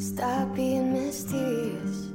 [0.00, 2.08] Stop being mysterious.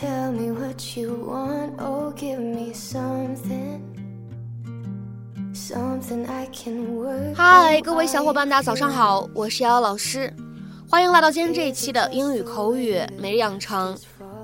[0.00, 3.82] Tell me what you want, oh, give me something.
[5.52, 7.34] Something I can work.
[7.34, 10.34] 嗨，各位小伙伴，大家早上好，我是瑶瑶老师，
[10.88, 13.94] 欢迎来到今天这一期的英语口语每日养成。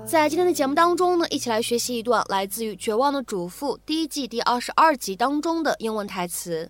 [0.05, 6.69] 在今天的节目当中呢，一起来学习一段来自于《绝望的主妇》第一季第二十二集当中的英文台词。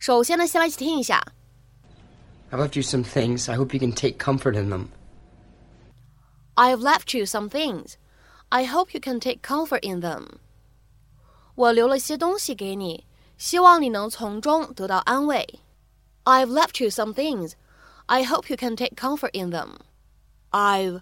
[0.00, 1.24] 首先呢，先来一起听一下。
[2.51, 3.49] I've left you some things.
[3.49, 4.89] I hope you can take comfort in them.
[6.55, 7.97] I've left you some things.
[8.49, 10.39] I hope you can take comfort in them.
[11.55, 13.05] 我留了些东西给你，
[13.37, 15.59] 希望你能从中得到安慰。
[16.23, 17.53] I've left you some things.
[18.05, 19.79] I hope you can take comfort in them.
[20.51, 21.01] I've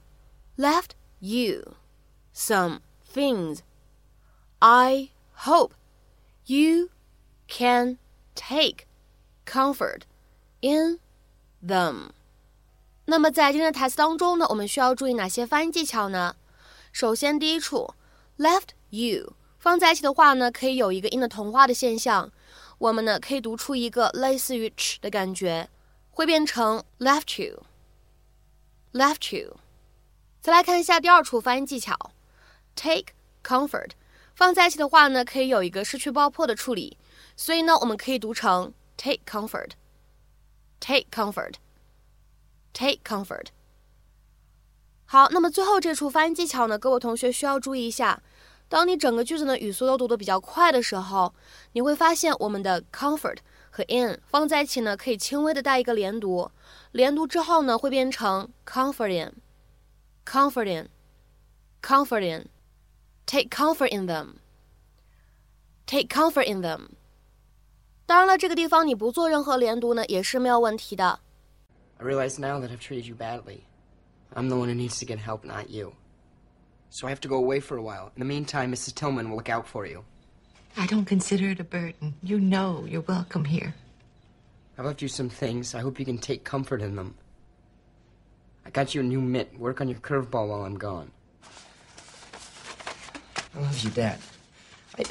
[0.57, 1.75] left you
[2.33, 2.79] some
[3.13, 3.59] things.
[4.59, 5.09] I
[5.45, 5.73] hope
[6.45, 6.89] you
[7.47, 7.97] can
[8.33, 8.87] take
[9.45, 10.05] comfort
[10.61, 10.99] in
[11.66, 12.10] them.
[13.06, 16.36] 那么在今天的台词当中呢，我们需要注意哪些发音技巧呢？
[16.92, 17.94] 首先，第一处
[18.38, 22.30] left you 放在一起的话呢，可以有一个音的同化的现象，
[22.78, 25.68] 我们呢可以读出一个类似于 ch 的感觉，
[26.10, 29.56] 会变成 left you，left you。
[30.40, 31.94] 再来看一下第二处发音技巧
[32.74, 33.12] ，take
[33.44, 33.90] comfort
[34.34, 36.96] 放在一起的话呢，可以有一个失去爆破的处理，
[37.36, 39.72] 所以呢，我们可以读成 take comfort
[40.79, 43.47] comfort，take comfort。
[45.05, 48.23] 好，那么最后这处发音技巧呢，各位同学需要注意一下。
[48.67, 51.35] 当你整个句子呢语速都读得比较快的时候，
[51.73, 53.37] 你会发现我们的 comfort
[53.69, 56.49] 和 in 放在一起呢，可以轻微的带一个连读，
[56.91, 66.87] 连读之后呢，会变成 comfort in，comfort in，comfort in，take comfort in them，take comfort in them。
[68.09, 71.19] 当然了，这个地方你不做任何连读呢，也是没有问题的。
[71.97, 73.61] I realize now that I've treated you badly.
[74.33, 75.93] I'm the one who needs to get help, not you.
[76.89, 78.11] So I have to go away for a while.
[78.15, 78.93] In the meantime, Mrs.
[78.93, 80.03] Tillman will look out for you.
[80.77, 82.15] I don't consider it a burden.
[82.21, 83.73] You know you're welcome here.
[84.77, 85.73] I've left you some things.
[85.73, 87.15] I hope you can take comfort in them.
[88.65, 89.57] I got you a new mitt.
[89.57, 91.11] Work on your curveball while I'm gone.
[93.55, 94.19] I love you, Dad.
[94.97, 95.03] I,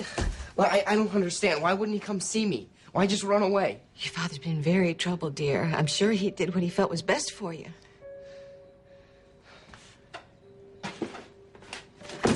[0.54, 1.62] well, I, I don't understand.
[1.62, 2.68] Why wouldn't he come see me?
[2.91, 3.79] Why just run away?
[3.97, 5.71] Your father's been very troubled, dear.
[5.75, 7.67] I'm sure he did what he felt was best for you.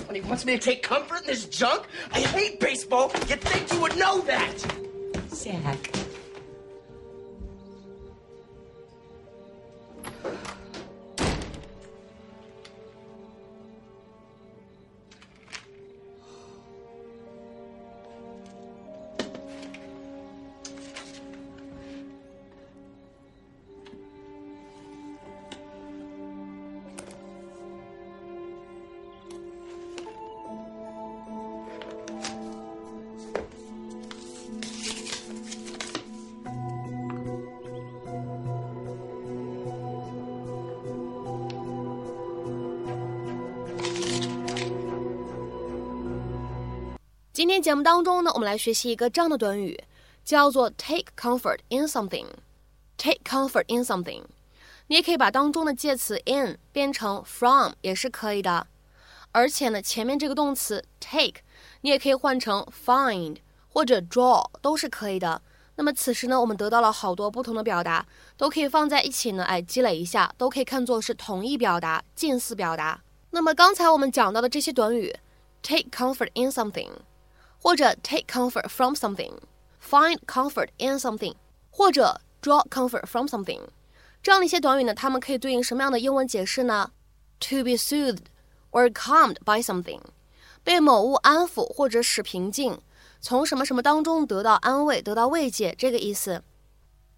[0.08, 1.88] And he wants me to take comfort in this junk?
[2.12, 3.12] I hate baseball.
[3.28, 4.54] You'd think you would know that.
[5.30, 6.03] Zach.
[47.34, 49.84] 今天节目当中呢，我们来学习一个这样的短语，
[50.24, 52.28] 叫做 take comfort in something。
[52.96, 54.22] take comfort in something，
[54.86, 58.68] 你也可以把当中的介词 in 变成 from 也是可以的。
[59.32, 61.42] 而且呢，前面这个动词 take，
[61.82, 65.42] 你也可以换成 find 或者 draw 都是可以的。
[65.74, 68.06] 那么此时呢，我们得到了好多不同的表达，
[68.38, 73.02] 都可以放在一起呢，哎，积累一下，都可以看作是同义表达、近似表达。
[73.32, 75.16] 那么刚才我们讲到的这些短语
[75.64, 76.92] ，take comfort in something，
[77.64, 81.34] 或者 take comfort from something，find comfort in something，
[81.72, 83.62] 或者 draw comfort from something，
[84.22, 86.92] 这样的一些短语呢，它们可以对应什么样的英文解释呢
[87.40, 88.26] ？To be soothed
[88.72, 90.02] or calmed by something，
[90.62, 92.82] 被某物安抚或者使平静。
[93.22, 96.44] 从什么什么当中得到安慰、得到慰藉，这个意思。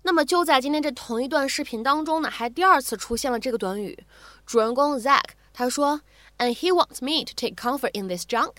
[0.04, 4.06] 那么就在今天这同一段视频当中呢，还第二次出现了这个短语。
[4.46, 6.02] 主人公 Zack 他说
[6.38, 8.52] ，And he wants me to take comfort in this junk。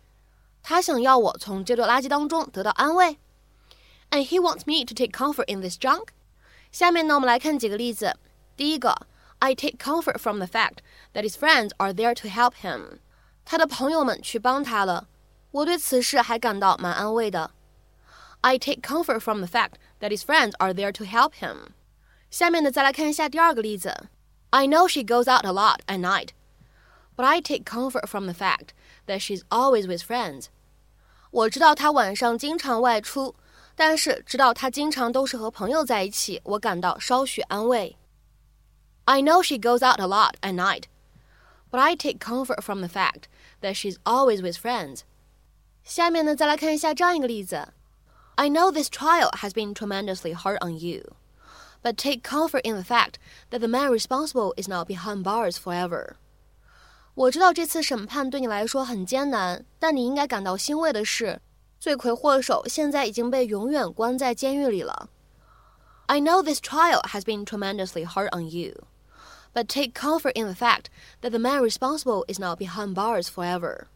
[0.65, 3.17] 他想要我从这堆垃圾当中得到安慰。
[4.09, 6.09] And he wants me to take comfort in this junk。
[6.71, 8.15] 下面呢，我们来看几个例子。
[8.55, 9.07] 第一个，
[9.39, 10.79] I take comfort from the fact
[11.13, 12.99] that his friends are there to help him。
[13.43, 15.07] 他的朋友们去帮他了。
[15.51, 17.51] 我对此事还感到蛮安慰的。
[18.41, 21.69] I take comfort from the fact that his friends are there to help him。
[22.29, 24.09] 下面呢，再来看一下第二个例子。
[24.51, 26.29] I know she goes out a lot at night,
[27.15, 28.69] but I take comfort from the fact
[29.07, 30.45] that she's always with friends。
[31.35, 33.35] 我知道她晚上经常外出，
[33.75, 37.97] 但是知道她经常都是和朋友在一起，我感到稍许安慰。
[39.05, 40.83] I know she goes out a lot at night,
[41.69, 43.23] but I take comfort from the fact
[43.61, 45.01] that she's always with friends.
[45.83, 47.69] 下面呢，再来看一下这样一个例子。
[48.35, 51.15] I know this trial has been tremendously hard on you,
[51.81, 53.15] but take comfort in the fact
[53.49, 56.15] that the man responsible is now behind bars forever.
[57.15, 61.41] 我知道这次审判对你来说很艰难，但你应该感到欣慰的是，
[61.79, 65.09] 罪魁祸首现在已经被永远关在监狱里了。
[66.07, 68.83] I know this trial has been tremendously hard on you,
[69.53, 70.85] but take comfort in the fact
[71.21, 73.87] that the man responsible is now behind bars forever.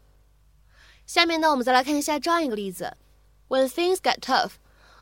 [1.05, 2.97] 下面呢，我们再来看一下这样一个例子：
[3.47, 4.53] When things get tough,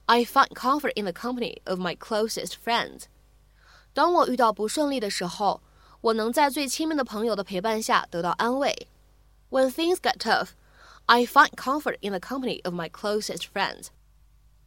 [0.05, 3.03] I find comfort in the company of my closest friends.
[3.93, 5.61] 当我遇到不顺利的时候，
[6.01, 8.87] 我能在最亲密的朋友的陪伴下得到安慰。
[9.49, 10.49] When things get tough,
[11.05, 13.87] I find comfort in the company of my closest friends.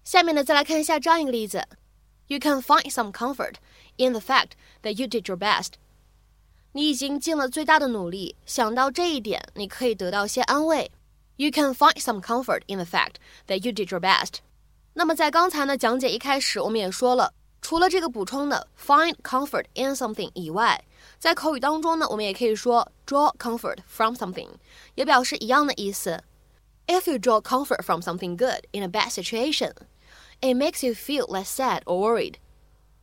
[0.04, 1.66] 下面呢，再来看一下这样一个例子。
[2.28, 3.54] you can find some comfort
[3.96, 4.50] in the fact
[4.82, 5.74] that you did your best.
[6.72, 10.90] 你已经尽了最大的努力，想到这一点，你可以得到些安慰。
[11.36, 13.14] You can find some comfort in the fact
[13.46, 14.38] that you did your best.
[14.94, 20.83] 那么在刚才呢讲解一开始，我们也说了， 除了这个补充的 find comfort in something 以外，
[21.19, 24.49] 在口语当中呢，我们也可以说 draw comfort from something，
[24.95, 26.23] 也表示一样的意思。
[26.87, 29.73] If you draw comfort from something good in a bad situation.
[30.41, 32.33] It makes you feel less sad or worried。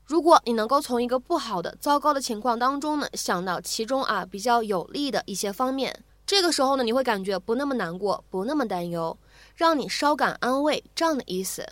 [0.05, 9.17] 如果你能够从一个不好的、糟糕的情况当中呢，想到其中啊比较有利的一些方面，这个时候呢，你会感觉不那么难过，不那么担忧，
[9.55, 11.65] 让你稍感安慰，这样的意思。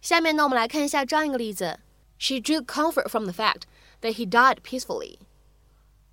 [0.00, 1.80] 下面呢，我们来看一下这样一个例子
[2.18, 3.62] ：She drew comfort from the fact
[4.00, 5.18] that he died peacefully。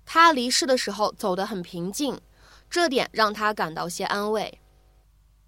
[0.04, 2.20] 他离世的时候走得很平静，
[2.68, 4.60] 这点让他感到些安慰。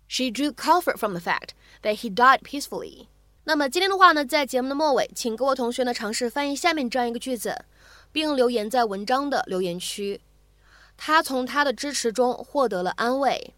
[0.09, 1.51] She drew comfort from the fact
[1.83, 3.09] that he died peacefully.
[3.45, 7.65] 那么今天的话呢，在节目的末尾，请各位同学呢尝试翻译下面这样一个句子，
[8.13, 10.21] 并留言在文章的留言区。
[10.97, 13.55] 他从他的支持中获得了安慰。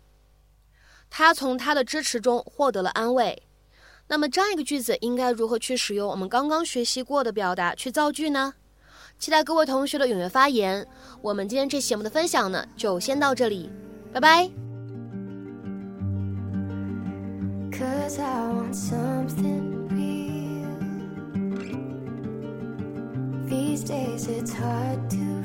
[1.09, 3.43] 他从他的支持中获得了安慰。
[4.09, 8.55] 那么这样一个句子应该如何去使用我们刚刚学习过的表达去造句呢？
[9.19, 10.87] 期待各位同学的踊跃发言。
[11.21, 13.69] 我们今天这节目的分享呢，就先到这里，
[14.13, 14.49] 拜拜。
[23.49, 25.43] These days it's hard to